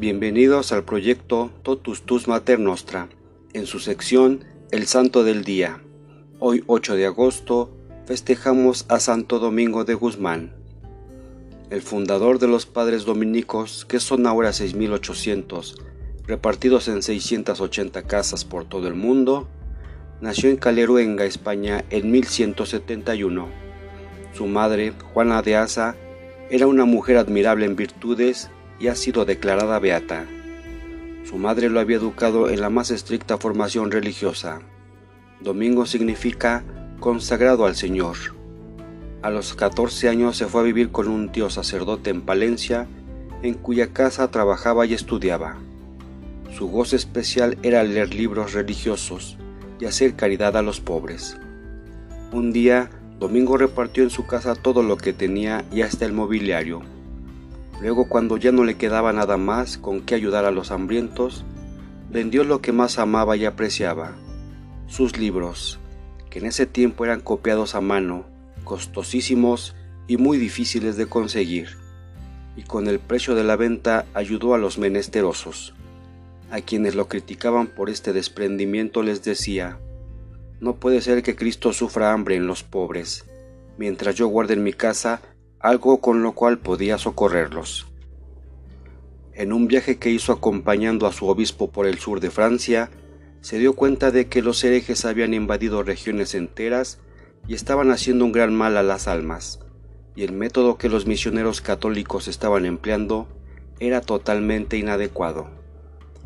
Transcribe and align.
Bienvenidos 0.00 0.70
al 0.70 0.84
proyecto 0.84 1.50
Totus 1.64 2.02
Tus 2.02 2.28
Mater 2.28 2.60
Nostra, 2.60 3.08
en 3.52 3.66
su 3.66 3.80
sección 3.80 4.44
El 4.70 4.86
Santo 4.86 5.24
del 5.24 5.42
Día. 5.42 5.82
Hoy 6.38 6.62
8 6.68 6.94
de 6.94 7.06
agosto 7.06 7.76
festejamos 8.06 8.86
a 8.88 9.00
Santo 9.00 9.40
Domingo 9.40 9.84
de 9.84 9.94
Guzmán, 9.94 10.52
el 11.70 11.82
fundador 11.82 12.38
de 12.38 12.46
los 12.46 12.64
padres 12.64 13.06
dominicos, 13.06 13.84
que 13.86 13.98
son 13.98 14.28
ahora 14.28 14.50
6.800, 14.50 15.74
repartidos 16.28 16.86
en 16.86 17.02
680 17.02 18.02
casas 18.02 18.44
por 18.44 18.66
todo 18.66 18.86
el 18.86 18.94
mundo, 18.94 19.48
nació 20.20 20.48
en 20.48 20.58
Caleruenga, 20.58 21.24
España, 21.24 21.84
en 21.90 22.12
1171. 22.12 23.48
Su 24.32 24.46
madre, 24.46 24.92
Juana 25.12 25.42
de 25.42 25.56
Asa, 25.56 25.96
era 26.50 26.68
una 26.68 26.84
mujer 26.84 27.16
admirable 27.16 27.66
en 27.66 27.74
virtudes 27.74 28.48
y 28.78 28.88
ha 28.88 28.94
sido 28.94 29.24
declarada 29.24 29.78
beata. 29.78 30.26
Su 31.28 31.36
madre 31.36 31.68
lo 31.68 31.80
había 31.80 31.96
educado 31.96 32.48
en 32.48 32.60
la 32.60 32.70
más 32.70 32.90
estricta 32.90 33.38
formación 33.38 33.90
religiosa. 33.90 34.60
Domingo 35.40 35.84
significa 35.84 36.64
consagrado 37.00 37.66
al 37.66 37.76
Señor. 37.76 38.16
A 39.22 39.30
los 39.30 39.54
14 39.54 40.08
años 40.08 40.36
se 40.36 40.46
fue 40.46 40.62
a 40.62 40.64
vivir 40.64 40.90
con 40.90 41.08
un 41.08 41.30
tío 41.30 41.50
sacerdote 41.50 42.10
en 42.10 42.22
Palencia, 42.22 42.86
en 43.42 43.54
cuya 43.54 43.92
casa 43.92 44.30
trabajaba 44.30 44.86
y 44.86 44.94
estudiaba. 44.94 45.56
Su 46.56 46.68
gozo 46.68 46.96
especial 46.96 47.58
era 47.62 47.82
leer 47.84 48.14
libros 48.14 48.52
religiosos 48.52 49.36
y 49.80 49.84
hacer 49.84 50.14
caridad 50.14 50.56
a 50.56 50.62
los 50.62 50.80
pobres. 50.80 51.36
Un 52.32 52.52
día, 52.52 52.90
Domingo 53.20 53.56
repartió 53.56 54.02
en 54.02 54.10
su 54.10 54.26
casa 54.26 54.54
todo 54.54 54.82
lo 54.82 54.96
que 54.96 55.12
tenía 55.12 55.64
y 55.72 55.82
hasta 55.82 56.04
el 56.04 56.12
mobiliario 56.12 56.82
Luego 57.80 58.08
cuando 58.08 58.36
ya 58.36 58.50
no 58.50 58.64
le 58.64 58.76
quedaba 58.76 59.12
nada 59.12 59.36
más 59.36 59.78
con 59.78 60.00
qué 60.00 60.14
ayudar 60.14 60.44
a 60.44 60.50
los 60.50 60.70
hambrientos, 60.70 61.44
vendió 62.10 62.42
lo 62.42 62.60
que 62.60 62.72
más 62.72 62.98
amaba 62.98 63.36
y 63.36 63.44
apreciaba, 63.44 64.16
sus 64.88 65.16
libros, 65.16 65.78
que 66.30 66.40
en 66.40 66.46
ese 66.46 66.66
tiempo 66.66 67.04
eran 67.04 67.20
copiados 67.20 67.74
a 67.74 67.80
mano, 67.80 68.26
costosísimos 68.64 69.76
y 70.08 70.16
muy 70.16 70.38
difíciles 70.38 70.96
de 70.96 71.06
conseguir, 71.06 71.76
y 72.56 72.62
con 72.62 72.88
el 72.88 72.98
precio 72.98 73.34
de 73.34 73.44
la 73.44 73.56
venta 73.56 74.06
ayudó 74.14 74.54
a 74.54 74.58
los 74.58 74.78
menesterosos. 74.78 75.74
A 76.50 76.60
quienes 76.62 76.94
lo 76.94 77.08
criticaban 77.08 77.66
por 77.66 77.90
este 77.90 78.12
desprendimiento 78.12 79.02
les 79.02 79.22
decía, 79.22 79.78
no 80.60 80.76
puede 80.76 81.02
ser 81.02 81.22
que 81.22 81.36
Cristo 81.36 81.72
sufra 81.72 82.12
hambre 82.12 82.34
en 82.34 82.46
los 82.46 82.64
pobres, 82.64 83.26
mientras 83.76 84.16
yo 84.16 84.26
guarde 84.26 84.54
en 84.54 84.64
mi 84.64 84.72
casa 84.72 85.20
algo 85.60 86.00
con 86.00 86.22
lo 86.22 86.32
cual 86.32 86.58
podía 86.58 86.98
socorrerlos. 86.98 87.86
En 89.32 89.52
un 89.52 89.68
viaje 89.68 89.98
que 89.98 90.10
hizo 90.10 90.32
acompañando 90.32 91.06
a 91.06 91.12
su 91.12 91.26
obispo 91.28 91.70
por 91.70 91.86
el 91.86 91.98
sur 91.98 92.20
de 92.20 92.30
Francia, 92.30 92.90
se 93.40 93.58
dio 93.58 93.74
cuenta 93.74 94.10
de 94.10 94.28
que 94.28 94.42
los 94.42 94.62
herejes 94.64 95.04
habían 95.04 95.34
invadido 95.34 95.82
regiones 95.82 96.34
enteras 96.34 96.98
y 97.46 97.54
estaban 97.54 97.90
haciendo 97.90 98.24
un 98.24 98.32
gran 98.32 98.54
mal 98.54 98.76
a 98.76 98.82
las 98.82 99.08
almas, 99.08 99.60
y 100.14 100.24
el 100.24 100.32
método 100.32 100.76
que 100.76 100.88
los 100.88 101.06
misioneros 101.06 101.60
católicos 101.60 102.28
estaban 102.28 102.66
empleando 102.66 103.28
era 103.80 104.00
totalmente 104.00 104.76
inadecuado. 104.76 105.48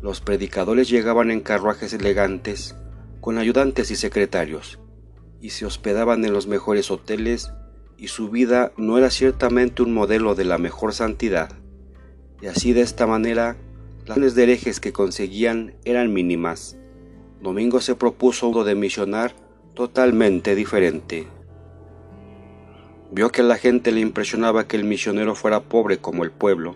Los 0.01 0.21
predicadores 0.21 0.89
llegaban 0.89 1.31
en 1.31 1.41
carruajes 1.41 1.93
elegantes, 1.93 2.75
con 3.21 3.37
ayudantes 3.37 3.89
y 3.91 3.95
secretarios, 3.95 4.79
y 5.39 5.51
se 5.51 5.65
hospedaban 5.65 6.25
en 6.25 6.33
los 6.33 6.47
mejores 6.47 6.91
hoteles 6.91 7.51
y 7.97 8.07
su 8.07 8.29
vida 8.29 8.71
no 8.77 8.97
era 8.97 9.09
ciertamente 9.09 9.81
un 9.81 9.93
modelo 9.93 10.35
de 10.35 10.45
la 10.45 10.57
mejor 10.57 10.93
santidad, 10.93 11.51
y 12.41 12.47
así 12.47 12.73
de 12.73 12.81
esta 12.81 13.07
manera 13.07 13.55
las 14.05 14.35
de 14.35 14.43
herejes 14.43 14.79
que 14.79 14.91
conseguían 14.91 15.75
eran 15.85 16.11
mínimas. 16.11 16.77
Domingo 17.41 17.79
se 17.79 17.95
propuso 17.95 18.49
uno 18.49 18.63
de 18.63 18.75
misionar 18.75 19.33
totalmente 19.73 20.55
diferente. 20.55 21.27
Vio 23.11 23.31
que 23.31 23.41
a 23.41 23.45
la 23.45 23.57
gente 23.57 23.91
le 23.91 24.01
impresionaba 24.01 24.67
que 24.67 24.75
el 24.75 24.83
misionero 24.83 25.35
fuera 25.35 25.61
pobre 25.61 25.99
como 25.99 26.23
el 26.23 26.31
pueblo, 26.31 26.75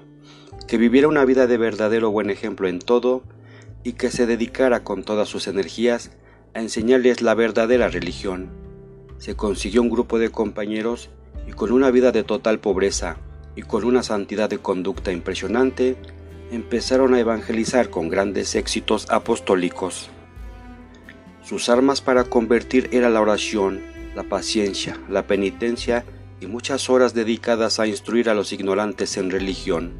que 0.67 0.77
viviera 0.77 1.07
una 1.07 1.25
vida 1.25 1.47
de 1.47 1.57
verdadero 1.57 2.11
buen 2.11 2.29
ejemplo 2.29 2.67
en 2.67 2.79
todo 2.79 3.23
y 3.83 3.93
que 3.93 4.09
se 4.09 4.25
dedicara 4.25 4.83
con 4.83 5.03
todas 5.03 5.27
sus 5.27 5.47
energías 5.47 6.11
a 6.53 6.61
enseñarles 6.61 7.21
la 7.21 7.33
verdadera 7.33 7.89
religión 7.89 8.66
se 9.17 9.35
consiguió 9.35 9.81
un 9.81 9.89
grupo 9.89 10.19
de 10.19 10.29
compañeros 10.29 11.09
y 11.47 11.51
con 11.51 11.71
una 11.71 11.91
vida 11.91 12.11
de 12.11 12.23
total 12.23 12.59
pobreza 12.59 13.17
y 13.55 13.63
con 13.63 13.83
una 13.83 14.03
santidad 14.03 14.49
de 14.49 14.59
conducta 14.59 15.11
impresionante, 15.11 15.95
empezaron 16.51 17.13
a 17.13 17.19
evangelizar 17.19 17.89
con 17.89 18.09
grandes 18.09 18.55
éxitos 18.55 19.07
apostólicos. 19.09 20.09
Sus 21.43 21.69
armas 21.69 22.01
para 22.01 22.25
convertir 22.25 22.89
era 22.91 23.09
la 23.09 23.21
oración, 23.21 23.81
la 24.15 24.23
paciencia, 24.23 24.99
la 25.09 25.27
penitencia 25.27 26.05
y 26.39 26.45
muchas 26.45 26.89
horas 26.89 27.13
dedicadas 27.13 27.79
a 27.79 27.87
instruir 27.87 28.29
a 28.29 28.33
los 28.33 28.53
ignorantes 28.53 29.17
en 29.17 29.31
religión. 29.31 29.93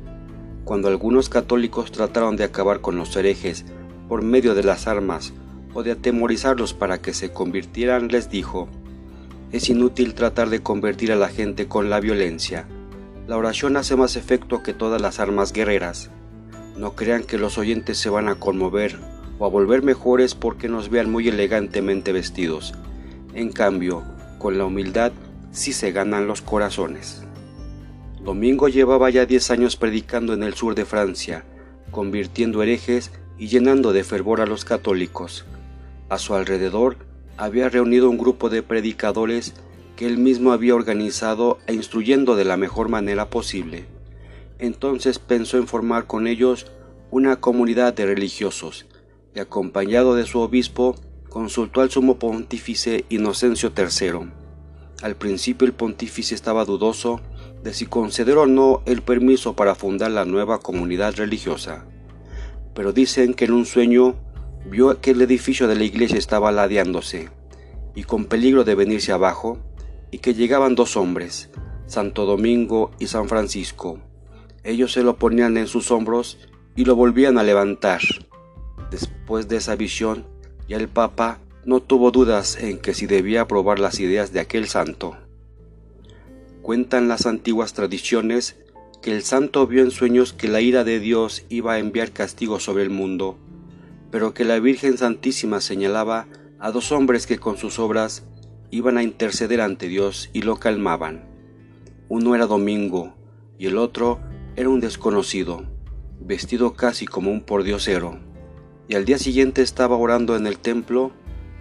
Cuando 0.64 0.88
algunos 0.88 1.30
católicos 1.30 1.92
trataron 1.92 2.36
de 2.36 2.44
acabar 2.44 2.82
con 2.82 2.98
los 2.98 3.16
herejes 3.16 3.66
por 4.08 4.22
medio 4.22 4.54
de 4.54 4.64
las 4.64 4.88
armas 4.88 5.34
o 5.74 5.84
de 5.84 5.92
atemorizarlos 5.92 6.74
para 6.74 7.02
que 7.02 7.14
se 7.14 7.32
convirtieran, 7.32 8.10
les 8.10 8.30
dijo, 8.30 8.68
es 9.52 9.70
inútil 9.70 10.14
tratar 10.14 10.50
de 10.50 10.62
convertir 10.62 11.12
a 11.12 11.16
la 11.16 11.30
gente 11.30 11.68
con 11.68 11.90
la 11.90 12.00
violencia. 12.00 12.68
La 13.28 13.38
oración 13.38 13.78
hace 13.78 13.96
más 13.96 14.16
efecto 14.16 14.62
que 14.62 14.74
todas 14.74 15.02
las 15.02 15.20
armas 15.20 15.54
guerreras. 15.54 16.12
No 16.78 16.96
crean 16.96 17.24
que 17.24 17.38
los 17.38 17.58
oyentes 17.58 17.98
se 17.98 18.10
van 18.10 18.28
a 18.28 18.36
conmover 18.36 18.98
o 19.40 19.46
a 19.46 19.50
volver 19.50 19.84
mejores 19.84 20.36
porque 20.36 20.68
nos 20.68 20.90
vean 20.90 21.10
muy 21.10 21.28
elegantemente 21.28 22.12
vestidos. 22.12 22.74
En 23.34 23.52
cambio, 23.52 24.04
con 24.38 24.58
la 24.58 24.66
humildad 24.66 25.12
sí 25.52 25.74
se 25.74 25.92
ganan 25.92 26.28
los 26.28 26.42
corazones. 26.42 27.24
Domingo 28.22 28.68
llevaba 28.68 29.10
ya 29.10 29.26
10 29.26 29.52
años 29.52 29.78
predicando 29.78 30.34
en 30.34 30.44
el 30.44 30.54
sur 30.54 30.76
de 30.76 30.86
Francia, 30.86 31.46
convirtiendo 31.92 32.62
herejes 32.62 33.12
y 33.38 33.48
llenando 33.48 33.94
de 33.94 34.04
fervor 34.04 34.42
a 34.42 34.46
los 34.46 34.66
católicos. 34.66 35.46
A 36.10 36.18
su 36.18 36.36
alrededor 36.36 36.98
había 37.38 37.70
reunido 37.70 38.10
un 38.10 38.18
grupo 38.18 38.50
de 38.50 38.64
predicadores 38.64 39.54
que 39.96 40.06
él 40.06 40.18
mismo 40.18 40.52
había 40.52 40.76
organizado 40.76 41.60
e 41.68 41.74
instruyendo 41.74 42.36
de 42.36 42.46
la 42.46 42.58
mejor 42.58 42.90
manera 42.90 43.30
posible. 43.30 43.86
Entonces 44.60 45.20
pensó 45.20 45.58
en 45.58 45.68
formar 45.68 46.08
con 46.08 46.28
ellos 46.28 46.68
una 47.12 47.38
comunidad 47.38 47.94
de 47.94 48.06
religiosos, 48.06 48.86
y 49.34 49.40
acompañado 49.40 50.16
de 50.16 50.26
su 50.26 50.40
obispo, 50.40 50.96
consultó 51.30 51.82
al 51.82 51.92
sumo 51.92 52.18
pontífice 52.18 53.06
Inocencio 53.10 53.72
III. 53.78 54.30
Al 55.04 55.16
principio 55.16 55.68
el 55.68 55.74
pontífice 55.74 56.34
estaba 56.34 56.66
dudoso 56.66 57.22
de 57.64 57.74
si 57.74 57.86
conceder 57.86 58.38
o 58.38 58.48
no 58.48 58.82
el 58.86 59.02
permiso 59.04 59.56
para 59.56 59.76
fundar 59.76 60.12
la 60.12 60.26
nueva 60.26 60.60
comunidad 60.60 61.16
religiosa, 61.16 61.86
pero 62.74 62.94
dicen 62.94 63.34
que 63.34 63.46
en 63.46 63.54
un 63.54 63.66
sueño 63.66 64.16
vio 64.66 65.00
que 65.02 65.12
el 65.12 65.22
edificio 65.22 65.68
de 65.68 65.76
la 65.76 65.84
iglesia 65.84 66.18
estaba 66.18 66.52
ladeándose 66.52 67.30
y 67.98 68.04
con 68.04 68.26
peligro 68.26 68.64
de 68.64 68.76
venirse 68.76 69.12
abajo, 69.12 69.58
y 70.12 70.20
que 70.20 70.36
llegaban 70.36 70.76
dos 70.76 70.96
hombres, 70.96 71.50
Santo 71.88 72.28
Domingo 72.28 72.92
y 73.00 73.08
San 73.08 73.28
Francisco. 73.28 74.00
Ellos 74.64 74.94
se 74.94 75.02
lo 75.02 75.18
ponían 75.18 75.58
en 75.58 75.66
sus 75.66 75.90
hombros 75.90 76.38
y 76.76 76.86
lo 76.86 76.96
volvían 76.96 77.40
a 77.40 77.44
levantar. 77.44 78.02
Después 78.92 79.48
de 79.48 79.58
esa 79.58 79.76
visión, 79.76 80.28
ya 80.70 80.78
el 80.78 80.90
Papa 80.90 81.40
no 81.66 81.82
tuvo 81.82 82.12
dudas 82.12 82.62
en 82.62 82.78
que 82.78 82.94
si 82.94 83.08
debía 83.08 83.42
aprobar 83.42 83.80
las 83.80 84.00
ideas 84.00 84.32
de 84.32 84.42
aquel 84.42 84.68
santo. 84.68 85.18
Cuentan 86.62 87.08
las 87.08 87.26
antiguas 87.26 87.74
tradiciones 87.74 88.58
que 89.02 89.12
el 89.12 89.24
santo 89.24 89.66
vio 89.66 89.82
en 89.82 89.90
sueños 89.90 90.34
que 90.34 90.50
la 90.50 90.62
ira 90.62 90.84
de 90.84 91.00
Dios 91.00 91.46
iba 91.50 91.74
a 91.74 91.80
enviar 91.80 92.12
castigo 92.12 92.60
sobre 92.60 92.84
el 92.84 92.92
mundo 92.92 93.40
pero 94.18 94.34
que 94.34 94.46
la 94.46 94.60
Virgen 94.60 94.98
Santísima 94.98 95.62
señalaba 95.62 96.26
a 96.58 96.72
dos 96.72 96.92
hombres 96.92 97.28
que 97.28 97.38
con 97.38 97.56
sus 97.56 97.78
obras 97.78 98.24
iban 98.72 98.98
a 98.98 99.04
interceder 99.04 99.62
ante 99.62 99.88
Dios 99.88 100.32
y 100.34 100.42
lo 100.42 100.56
calmaban. 100.56 101.30
Uno 102.10 102.34
era 102.34 102.48
Domingo 102.48 103.14
y 103.60 103.68
el 103.68 103.78
otro 103.78 104.20
era 104.56 104.70
un 104.70 104.80
desconocido, 104.80 105.66
vestido 106.20 106.74
casi 106.74 107.06
como 107.06 107.30
un 107.30 107.42
pordiosero. 107.42 108.18
Y 108.88 108.96
al 108.96 109.06
día 109.06 109.20
siguiente 109.20 109.62
estaba 109.62 109.98
orando 109.98 110.36
en 110.36 110.48
el 110.48 110.58
templo 110.58 111.12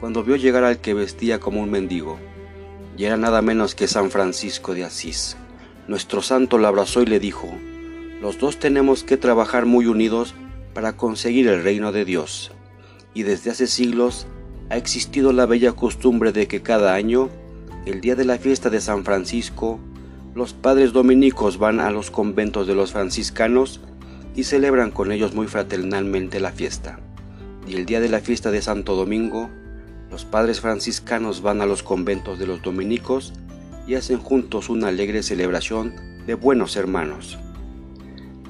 cuando 0.01 0.25
vio 0.25 0.37
llegar 0.37 0.65
al 0.65 0.81
que 0.81 0.95
vestía 0.95 1.39
como 1.39 1.61
un 1.61 1.71
mendigo, 1.71 2.19
y 2.97 3.05
era 3.05 3.19
nada 3.19 3.43
menos 3.43 3.75
que 3.75 3.87
San 3.87 4.11
Francisco 4.11 4.75
de 4.75 4.85
Asís. 4.85 5.37
Nuestro 5.89 6.23
santo 6.23 6.57
lo 6.57 6.69
abrazó 6.69 7.03
y 7.03 7.07
le 7.07 7.21
dijo, 7.21 7.53
los 8.23 8.39
dos 8.39 8.59
tenemos 8.59 9.05
que 9.05 9.19
trabajar 9.19 9.67
muy 9.67 9.85
unidos 9.85 10.35
para 10.77 10.95
conseguir 10.95 11.49
el 11.49 11.63
reino 11.63 11.91
de 11.91 12.05
Dios. 12.05 12.53
Y 13.15 13.23
desde 13.23 13.51
hace 13.51 13.67
siglos 13.67 14.27
ha 14.69 14.77
existido 14.77 15.33
la 15.33 15.47
bella 15.47 15.73
costumbre 15.73 16.33
de 16.33 16.49
que 16.49 16.61
cada 16.61 16.93
año, 16.93 17.31
el 17.87 18.03
día 18.03 18.15
de 18.15 18.27
la 18.27 18.37
fiesta 18.37 18.69
de 18.69 18.83
San 18.83 19.03
Francisco, 19.03 19.81
los 20.35 20.53
padres 20.53 20.93
dominicos 20.93 21.57
van 21.57 21.81
a 21.81 21.91
los 21.91 22.11
conventos 22.11 22.67
de 22.67 22.75
los 22.75 22.93
franciscanos 22.93 23.81
y 24.35 24.45
celebran 24.45 24.91
con 24.91 25.13
ellos 25.13 25.35
muy 25.35 25.47
fraternalmente 25.47 26.41
la 26.41 26.53
fiesta. 26.53 27.01
Y 27.67 27.77
el 27.77 27.87
día 27.87 28.03
de 28.03 28.11
la 28.11 28.21
fiesta 28.21 28.51
de 28.51 28.61
Santo 28.61 28.97
Domingo, 28.97 29.49
los 30.11 30.27
padres 30.27 30.61
franciscanos 30.61 31.41
van 31.41 31.63
a 31.63 31.67
los 31.67 31.83
conventos 31.83 32.39
de 32.39 32.49
los 32.49 32.61
dominicos 32.61 33.33
y 33.87 33.95
hacen 33.95 34.19
juntos 34.19 34.69
una 34.69 34.89
alegre 34.89 35.23
celebración 35.23 35.95
de 36.27 36.35
buenos 36.35 36.77
hermanos. 36.77 37.39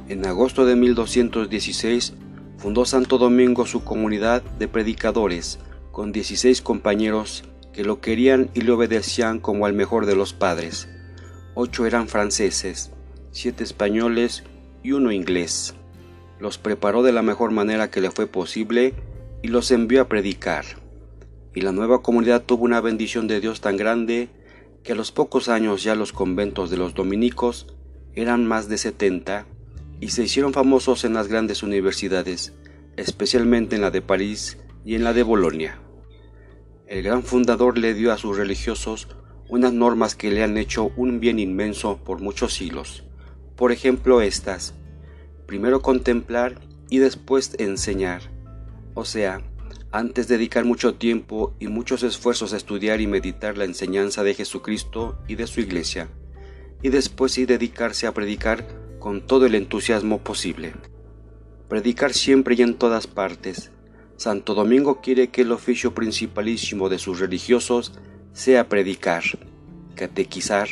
En 0.09 0.25
agosto 0.25 0.65
de 0.65 0.77
1216 0.77 2.15
fundó 2.59 2.85
Santo 2.85 3.19
Domingo 3.19 3.67
su 3.67 3.83
comunidad 3.83 4.41
de 4.41 4.69
predicadores 4.69 5.59
con 5.91 6.13
16 6.13 6.63
compañeros 6.63 7.43
que 7.73 7.83
lo 7.83 8.01
querían 8.01 8.49
y 8.55 8.61
le 8.61 8.71
obedecían 8.71 9.41
como 9.41 9.67
al 9.67 9.73
mejor 9.73 10.07
de 10.07 10.15
los 10.15 10.33
padres. 10.33 10.89
Ocho 11.55 11.87
eran 11.87 12.07
franceses, 12.07 12.93
siete 13.33 13.65
españoles 13.65 14.45
y 14.85 14.93
uno 14.93 15.11
inglés. 15.11 15.75
Los 16.39 16.57
preparó 16.57 17.03
de 17.03 17.11
la 17.11 17.23
mejor 17.23 17.51
manera 17.51 17.91
que 17.91 18.01
le 18.01 18.13
fue 18.13 18.29
posible 18.29 18.95
y 19.43 19.49
los 19.49 19.73
envió 19.73 20.03
a 20.03 20.09
predicar. 20.09 20.67
Y 21.53 21.63
la 21.63 21.73
nueva 21.73 22.03
comunidad 22.03 22.45
tuvo 22.45 22.65
una 22.65 22.81
bendición 22.81 23.27
de 23.27 23.41
Dios 23.41 23.61
tan 23.61 23.77
grande 23.77 24.29
que 24.85 24.93
a 24.93 24.97
los 24.97 25.11
pocos 25.11 25.49
años 25.49 25.83
ya 25.83 25.97
los 25.97 26.13
conventos 26.13 26.71
de 26.71 26.77
los 26.77 26.95
dominicos 26.95 27.75
eran 28.15 28.47
más 28.47 28.69
de 28.69 28.79
setenta 28.79 29.47
y 30.01 30.09
se 30.09 30.25
hicieron 30.25 30.53
famosos 30.53 31.05
en 31.05 31.15
las 31.15 31.29
grandes 31.29 31.63
universidades, 31.63 32.53
especialmente 32.97 33.77
en 33.77 33.83
la 33.83 33.91
de 33.91 34.03
París 34.03 34.59
y 34.85 34.95
en 34.95 35.05
la 35.05 35.13
de 35.13 35.23
Bolonia. 35.23 35.81
El 36.87 37.03
gran 37.03 37.23
fundador 37.23 37.79
le 37.79 37.95
dio 37.95 38.13
a 38.13 38.19
sus 38.19 38.37
religiosos 38.37 39.09
unas 39.49 39.73
normas 39.73 40.15
que 40.15 40.31
le 40.31 40.43
han 40.43 40.57
hecho 40.57 40.93
un 40.97 41.21
bien 41.21 41.39
inmenso 41.39 41.99
por 42.05 42.21
muchos 42.21 42.55
siglos. 42.55 43.05
Por 43.57 43.73
ejemplo, 43.73 44.21
estas. 44.21 44.75
Primero 45.47 45.83
contemplar 45.83 46.61
y 46.91 46.99
después 46.99 47.55
enseñar. 47.59 48.23
O 48.95 49.05
sea, 49.05 49.43
antes 49.93 50.29
dedicar 50.29 50.65
mucho 50.65 50.95
tiempo 50.95 51.55
y 51.59 51.69
muchos 51.69 52.03
esfuerzos 52.03 52.53
a 52.53 52.57
estudiar 52.57 53.01
y 53.01 53.07
meditar 53.07 53.57
la 53.57 53.65
enseñanza 53.65 54.23
de 54.25 54.35
Jesucristo 54.35 55.19
y 55.29 55.37
de 55.37 55.47
su 55.47 55.61
iglesia, 55.61 56.09
y 56.83 56.91
después 56.91 57.33
sí 57.33 57.47
dedicarse 57.47 58.07
a 58.07 58.13
predicar 58.13 58.67
con 59.07 59.21
todo 59.21 59.47
el 59.47 59.55
entusiasmo 59.55 60.19
posible. 60.19 60.73
Predicar 61.69 62.13
siempre 62.13 62.57
y 62.59 62.63
en 62.63 62.75
todas 62.75 63.07
partes. 63.07 63.71
Santo 64.17 64.53
Domingo 64.53 65.01
quiere 65.01 65.29
que 65.29 65.43
el 65.43 65.53
oficio 65.53 65.95
principalísimo 65.95 66.89
de 66.89 66.99
sus 66.99 67.21
religiosos 67.21 67.93
sea 68.33 68.69
predicar, 68.69 69.23
catequizar, 69.95 70.71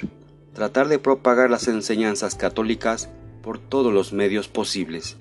tratar 0.52 0.88
de 0.88 0.98
propagar 0.98 1.48
las 1.48 1.68
enseñanzas 1.68 2.34
católicas 2.34 3.08
por 3.40 3.60
todos 3.60 3.94
los 3.94 4.12
medios 4.12 4.48
posibles. 4.48 5.16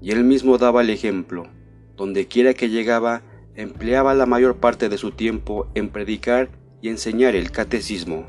Y 0.00 0.12
él 0.12 0.24
mismo 0.24 0.56
daba 0.56 0.80
el 0.80 0.88
ejemplo. 0.88 1.48
Donde 1.94 2.26
quiera 2.26 2.54
que 2.54 2.70
llegaba, 2.70 3.20
empleaba 3.54 4.14
la 4.14 4.24
mayor 4.24 4.56
parte 4.56 4.88
de 4.88 4.96
su 4.96 5.10
tiempo 5.10 5.68
en 5.74 5.90
predicar 5.90 6.48
y 6.80 6.88
enseñar 6.88 7.36
el 7.36 7.50
catecismo. 7.50 8.24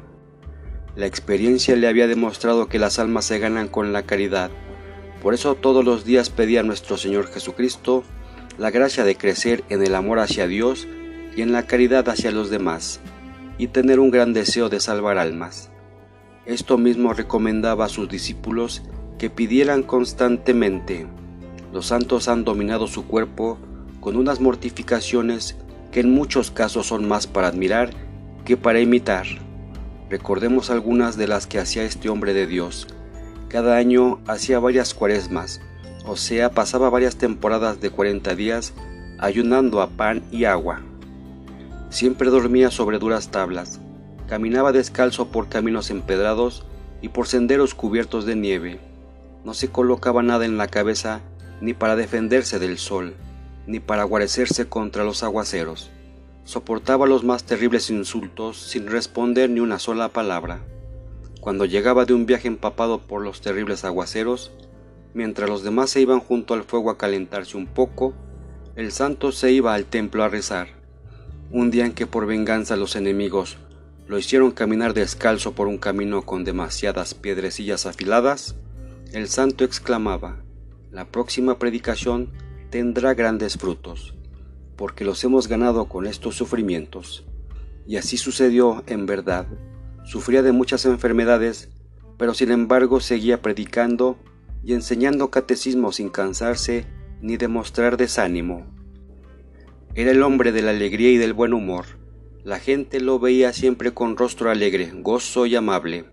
La 0.97 1.05
experiencia 1.05 1.75
le 1.75 1.87
había 1.87 2.07
demostrado 2.07 2.69
que 2.69 2.79
las 2.79 2.97
almas 2.97 3.25
se 3.25 3.37
ganan 3.37 3.67
con 3.67 3.93
la 3.93 4.01
caridad. 4.01 4.49
Por 5.21 5.35
eso 5.35 5.53
todos 5.53 5.85
los 5.85 6.05
días 6.05 6.31
pedía 6.31 6.61
a 6.61 6.63
nuestro 6.63 6.97
Señor 6.97 7.27
Jesucristo 7.27 8.03
la 8.57 8.71
gracia 8.71 9.03
de 9.03 9.15
crecer 9.15 9.63
en 9.69 9.83
el 9.83 9.93
amor 9.93 10.17
hacia 10.17 10.47
Dios 10.47 10.87
y 11.35 11.43
en 11.43 11.51
la 11.51 11.67
caridad 11.67 12.09
hacia 12.09 12.31
los 12.31 12.49
demás, 12.49 12.99
y 13.59 13.67
tener 13.67 13.99
un 13.99 14.09
gran 14.09 14.33
deseo 14.33 14.69
de 14.69 14.79
salvar 14.79 15.19
almas. 15.19 15.69
Esto 16.47 16.79
mismo 16.79 17.13
recomendaba 17.13 17.85
a 17.85 17.89
sus 17.89 18.09
discípulos 18.09 18.81
que 19.19 19.29
pidieran 19.29 19.83
constantemente. 19.83 21.05
Los 21.71 21.85
santos 21.85 22.27
han 22.27 22.43
dominado 22.43 22.87
su 22.87 23.05
cuerpo 23.05 23.59
con 23.99 24.15
unas 24.15 24.41
mortificaciones 24.41 25.57
que 25.91 25.99
en 25.99 26.11
muchos 26.11 26.49
casos 26.49 26.87
son 26.87 27.07
más 27.07 27.27
para 27.27 27.49
admirar 27.49 27.91
que 28.45 28.57
para 28.57 28.79
imitar. 28.79 29.27
Recordemos 30.09 30.69
algunas 30.69 31.17
de 31.17 31.27
las 31.27 31.47
que 31.47 31.59
hacía 31.59 31.83
este 31.83 32.09
hombre 32.09 32.33
de 32.33 32.47
Dios. 32.47 32.87
Cada 33.49 33.77
año 33.77 34.19
hacía 34.27 34.59
varias 34.59 34.93
cuaresmas, 34.93 35.61
o 36.05 36.15
sea, 36.15 36.51
pasaba 36.51 36.89
varias 36.89 37.17
temporadas 37.17 37.81
de 37.81 37.89
40 37.89 38.35
días 38.35 38.73
ayunando 39.19 39.81
a 39.81 39.89
pan 39.89 40.23
y 40.31 40.45
agua. 40.45 40.81
Siempre 41.89 42.29
dormía 42.29 42.71
sobre 42.71 42.99
duras 42.99 43.29
tablas, 43.29 43.79
caminaba 44.27 44.71
descalzo 44.71 45.29
por 45.29 45.49
caminos 45.49 45.89
empedrados 45.89 46.65
y 47.01 47.09
por 47.09 47.27
senderos 47.27 47.73
cubiertos 47.73 48.25
de 48.25 48.35
nieve. 48.35 48.79
No 49.43 49.53
se 49.53 49.69
colocaba 49.69 50.23
nada 50.23 50.45
en 50.45 50.57
la 50.57 50.67
cabeza 50.67 51.21
ni 51.61 51.73
para 51.73 51.95
defenderse 51.95 52.59
del 52.59 52.77
sol 52.77 53.15
ni 53.67 53.81
para 53.81 54.05
guarecerse 54.05 54.67
contra 54.67 55.03
los 55.03 55.23
aguaceros. 55.23 55.91
Soportaba 56.47 57.07
los 57.07 57.25
más 57.25 57.43
terribles 57.43 57.89
insultos 57.89 58.55
sin 58.55 58.87
responder 58.87 59.49
ni 59.49 59.59
una 59.59 59.79
sola 59.79 60.07
palabra. 60.07 60.61
Cuando 61.41 61.65
llegaba 61.65 62.05
de 62.05 62.13
un 62.13 62.25
viaje 62.25 62.47
empapado 62.47 63.01
por 63.01 63.21
los 63.21 63.41
terribles 63.41 63.83
aguaceros, 63.83 64.53
mientras 65.13 65.49
los 65.49 65.61
demás 65.61 65.89
se 65.89 65.99
iban 65.99 66.21
junto 66.21 66.53
al 66.53 66.63
fuego 66.63 66.89
a 66.89 66.97
calentarse 66.97 67.57
un 67.57 67.67
poco, 67.67 68.13
el 68.77 68.93
santo 68.93 69.33
se 69.33 69.51
iba 69.51 69.73
al 69.73 69.87
templo 69.87 70.23
a 70.23 70.29
rezar. 70.29 70.69
Un 71.51 71.69
día 71.69 71.85
en 71.85 71.91
que 71.91 72.07
por 72.07 72.25
venganza 72.25 72.77
los 72.77 72.95
enemigos 72.95 73.57
lo 74.07 74.17
hicieron 74.17 74.51
caminar 74.51 74.93
descalzo 74.93 75.51
por 75.51 75.67
un 75.67 75.77
camino 75.77 76.21
con 76.21 76.45
demasiadas 76.45 77.13
piedrecillas 77.13 77.85
afiladas, 77.85 78.55
el 79.11 79.27
santo 79.27 79.65
exclamaba, 79.65 80.37
la 80.91 81.03
próxima 81.11 81.59
predicación 81.59 82.31
tendrá 82.69 83.15
grandes 83.15 83.57
frutos, 83.57 84.16
porque 84.77 85.03
los 85.03 85.23
hemos 85.23 85.47
ganado 85.47 85.89
con 85.89 86.05
estos 86.05 86.35
sufrimientos. 86.35 87.25
Y 87.85 87.97
así 87.97 88.17
sucedió 88.17 88.83
en 88.87 89.05
verdad. 89.05 89.47
Sufría 90.05 90.43
de 90.43 90.51
muchas 90.51 90.85
enfermedades, 90.85 91.69
pero 92.17 92.33
sin 92.33 92.51
embargo 92.51 92.99
seguía 92.99 93.41
predicando 93.41 94.17
y 94.63 94.73
enseñando 94.73 95.31
catecismo 95.31 95.91
sin 95.91 96.09
cansarse 96.09 96.85
ni 97.21 97.37
demostrar 97.37 97.97
desánimo. 97.97 98.65
Era 99.95 100.11
el 100.11 100.21
hombre 100.21 100.51
de 100.51 100.61
la 100.61 100.71
alegría 100.71 101.09
y 101.11 101.17
del 101.17 101.33
buen 101.33 101.53
humor. 101.53 101.85
La 102.43 102.59
gente 102.59 103.01
lo 103.01 103.19
veía 103.19 103.51
siempre 103.51 103.93
con 103.93 104.15
rostro 104.15 104.51
alegre, 104.51 104.91
gozo 104.93 105.45
y 105.45 105.55
amable. 105.55 106.05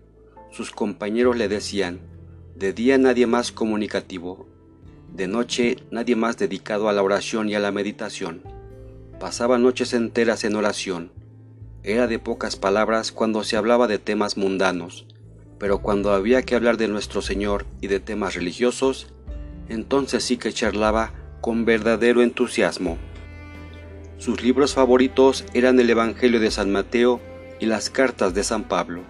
Sus 0.51 0.71
compañeros 0.71 1.37
le 1.37 1.47
decían, 1.47 1.99
de 2.55 2.73
día 2.73 2.97
nadie 2.97 3.27
más 3.27 3.51
comunicativo, 3.51 4.47
de 5.13 5.27
noche 5.27 5.77
nadie 5.91 6.15
más 6.15 6.37
dedicado 6.37 6.89
a 6.89 6.93
la 6.93 7.03
oración 7.03 7.49
y 7.49 7.55
a 7.55 7.59
la 7.59 7.71
meditación. 7.71 8.54
Pasaba 9.25 9.57
noches 9.57 9.93
enteras 9.93 10.43
en 10.43 10.55
oración. 10.55 11.11
Era 11.81 12.05
de 12.05 12.19
pocas 12.19 12.55
palabras 12.57 13.11
cuando 13.11 13.43
se 13.43 13.57
hablaba 13.57 13.87
de 13.87 13.97
temas 13.97 14.37
mundanos, 14.37 15.07
pero 15.57 15.79
cuando 15.79 16.13
había 16.13 16.43
que 16.43 16.53
hablar 16.53 16.77
de 16.77 16.87
nuestro 16.87 17.23
Señor 17.23 17.65
y 17.81 17.87
de 17.87 17.99
temas 17.99 18.35
religiosos, 18.35 19.07
entonces 19.67 20.23
sí 20.23 20.37
que 20.37 20.53
charlaba 20.53 21.11
con 21.41 21.65
verdadero 21.65 22.21
entusiasmo. 22.21 22.99
Sus 24.19 24.43
libros 24.43 24.75
favoritos 24.75 25.43
eran 25.55 25.79
el 25.79 25.89
Evangelio 25.89 26.39
de 26.39 26.51
San 26.51 26.71
Mateo 26.71 27.19
y 27.59 27.65
las 27.65 27.89
cartas 27.89 28.35
de 28.35 28.43
San 28.43 28.65
Pablo. 28.65 29.01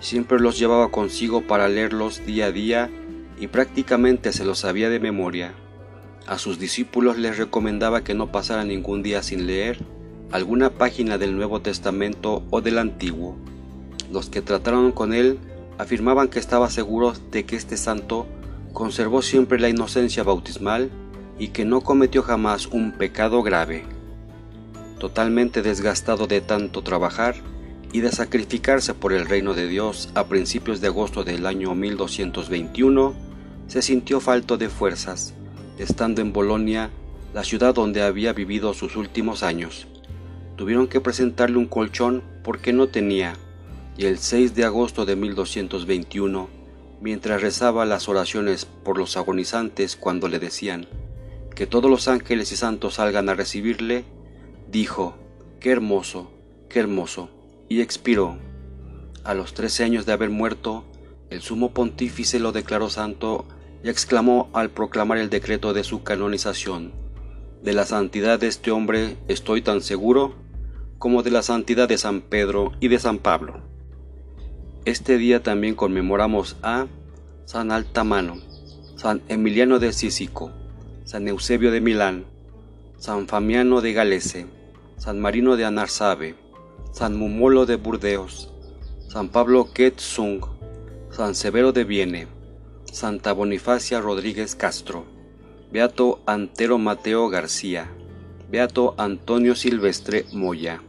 Siempre 0.00 0.40
los 0.40 0.58
llevaba 0.58 0.90
consigo 0.90 1.46
para 1.46 1.68
leerlos 1.68 2.26
día 2.26 2.46
a 2.46 2.50
día 2.50 2.90
y 3.38 3.46
prácticamente 3.46 4.32
se 4.32 4.44
lo 4.44 4.56
sabía 4.56 4.90
de 4.90 4.98
memoria. 4.98 5.54
A 6.26 6.38
sus 6.38 6.58
discípulos 6.58 7.18
les 7.18 7.36
recomendaba 7.36 8.02
que 8.02 8.14
no 8.14 8.32
pasara 8.32 8.64
ningún 8.64 9.02
día 9.02 9.22
sin 9.22 9.46
leer 9.46 9.84
alguna 10.32 10.70
página 10.70 11.18
del 11.18 11.36
Nuevo 11.36 11.60
Testamento 11.60 12.42
o 12.50 12.62
del 12.62 12.78
Antiguo. 12.78 13.36
Los 14.10 14.30
que 14.30 14.40
trataron 14.40 14.90
con 14.90 15.12
él 15.12 15.38
afirmaban 15.76 16.28
que 16.28 16.38
estaba 16.38 16.70
seguro 16.70 17.12
de 17.30 17.44
que 17.44 17.56
este 17.56 17.76
santo 17.76 18.26
conservó 18.72 19.20
siempre 19.20 19.60
la 19.60 19.68
inocencia 19.68 20.22
bautismal 20.22 20.90
y 21.38 21.48
que 21.48 21.66
no 21.66 21.82
cometió 21.82 22.22
jamás 22.22 22.66
un 22.66 22.92
pecado 22.92 23.42
grave. 23.42 23.84
Totalmente 24.98 25.60
desgastado 25.60 26.26
de 26.26 26.40
tanto 26.40 26.82
trabajar 26.82 27.34
y 27.92 28.00
de 28.00 28.10
sacrificarse 28.10 28.94
por 28.94 29.12
el 29.12 29.26
reino 29.26 29.52
de 29.52 29.68
Dios 29.68 30.08
a 30.14 30.24
principios 30.24 30.80
de 30.80 30.88
agosto 30.88 31.22
del 31.22 31.44
año 31.44 31.74
1221, 31.74 33.14
se 33.68 33.82
sintió 33.82 34.20
falto 34.20 34.56
de 34.56 34.68
fuerzas, 34.68 35.34
estando 35.78 36.20
en 36.20 36.32
Bolonia, 36.32 36.90
la 37.32 37.44
ciudad 37.44 37.74
donde 37.74 38.02
había 38.02 38.32
vivido 38.32 38.74
sus 38.74 38.96
últimos 38.96 39.42
años. 39.42 39.86
Tuvieron 40.56 40.86
que 40.86 41.00
presentarle 41.00 41.58
un 41.58 41.66
colchón 41.66 42.22
porque 42.42 42.72
no 42.72 42.86
tenía, 42.88 43.34
y 43.96 44.06
el 44.06 44.18
6 44.18 44.54
de 44.54 44.64
agosto 44.64 45.04
de 45.04 45.16
1221, 45.16 46.48
mientras 47.00 47.42
rezaba 47.42 47.84
las 47.84 48.08
oraciones 48.08 48.66
por 48.66 48.98
los 48.98 49.16
agonizantes 49.16 49.96
cuando 49.96 50.28
le 50.28 50.38
decían 50.38 50.86
que 51.54 51.66
todos 51.66 51.90
los 51.90 52.08
ángeles 52.08 52.50
y 52.52 52.56
santos 52.56 52.94
salgan 52.94 53.28
a 53.28 53.34
recibirle, 53.34 54.04
dijo, 54.70 55.16
qué 55.60 55.70
hermoso, 55.70 56.30
qué 56.68 56.80
hermoso, 56.80 57.30
y 57.68 57.80
expiró. 57.80 58.36
A 59.22 59.34
los 59.34 59.54
trece 59.54 59.84
años 59.84 60.04
de 60.04 60.12
haber 60.12 60.30
muerto, 60.30 60.84
el 61.30 61.42
sumo 61.42 61.72
pontífice 61.72 62.40
lo 62.40 62.52
declaró 62.52 62.90
santo 62.90 63.46
y 63.84 63.90
exclamó 63.90 64.48
al 64.54 64.70
proclamar 64.70 65.18
el 65.18 65.28
decreto 65.28 65.74
de 65.74 65.84
su 65.84 66.02
canonización, 66.02 66.92
De 67.62 67.74
la 67.74 67.84
santidad 67.84 68.38
de 68.38 68.46
este 68.46 68.70
hombre 68.70 69.16
estoy 69.28 69.62
tan 69.62 69.80
seguro 69.80 70.34
como 70.98 71.22
de 71.22 71.30
la 71.30 71.42
santidad 71.42 71.86
de 71.88 71.98
San 71.98 72.22
Pedro 72.22 72.72
y 72.80 72.88
de 72.88 72.98
San 72.98 73.18
Pablo. 73.18 73.62
Este 74.86 75.18
día 75.18 75.42
también 75.42 75.74
conmemoramos 75.74 76.56
a 76.62 76.86
San 77.44 77.70
Altamano, 77.70 78.36
San 78.96 79.22
Emiliano 79.28 79.78
de 79.78 79.92
Cícico, 79.92 80.50
San 81.04 81.28
Eusebio 81.28 81.70
de 81.70 81.80
Milán, 81.80 82.24
San 82.98 83.28
Famiano 83.28 83.82
de 83.82 83.92
Galese, 83.92 84.46
San 84.96 85.20
Marino 85.20 85.56
de 85.56 85.66
Anarsabe, 85.66 86.36
San 86.92 87.16
Mumolo 87.16 87.66
de 87.66 87.76
Burdeos, 87.76 88.50
San 89.08 89.28
Pablo 89.28 89.72
Quetzung, 89.74 90.40
San 91.10 91.34
Severo 91.34 91.72
de 91.72 91.84
Viene, 91.84 92.33
Santa 92.94 93.32
Bonifacia 93.32 94.00
Rodríguez 94.00 94.54
Castro, 94.54 95.04
Beato 95.72 96.22
Antero 96.26 96.78
Mateo 96.78 97.28
García, 97.28 97.90
Beato 98.48 98.94
Antonio 98.98 99.56
Silvestre 99.56 100.26
Moya, 100.32 100.80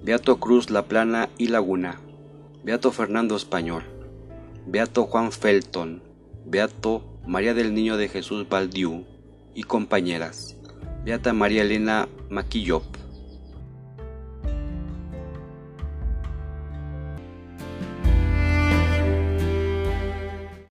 Beato 0.00 0.38
Cruz 0.38 0.70
La 0.70 0.84
Plana 0.84 1.28
y 1.38 1.48
Laguna, 1.48 1.98
Beato 2.62 2.92
Fernando 2.92 3.34
Español, 3.34 3.82
Beato 4.64 5.06
Juan 5.06 5.32
Felton, 5.32 6.04
Beato 6.46 7.18
María 7.26 7.52
del 7.52 7.74
Niño 7.74 7.96
de 7.96 8.08
Jesús 8.08 8.48
Baldiú 8.48 9.04
y 9.52 9.64
compañeras, 9.64 10.56
Beata 11.04 11.32
María 11.32 11.62
Elena 11.62 12.08
Maquillop. 12.28 12.99